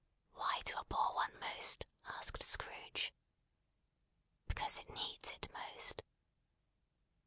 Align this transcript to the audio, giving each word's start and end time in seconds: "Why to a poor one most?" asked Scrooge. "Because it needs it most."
"Why 0.33 0.61
to 0.65 0.79
a 0.79 0.83
poor 0.85 1.13
one 1.13 1.39
most?" 1.39 1.85
asked 2.05 2.41
Scrooge. 2.41 3.13
"Because 4.47 4.79
it 4.79 4.89
needs 4.89 5.29
it 5.29 5.47
most." 5.53 6.01